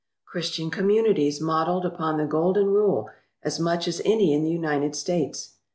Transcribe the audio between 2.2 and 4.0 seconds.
Golden Rule as much